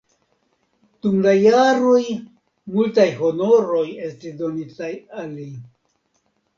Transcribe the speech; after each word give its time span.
Dum 1.05 1.19
la 1.25 1.33
jaroj 1.41 2.01
multaj 2.79 3.07
honoroj 3.23 3.87
estis 4.11 4.37
donitaj 4.45 4.93
al 5.23 5.33
li. 5.41 5.51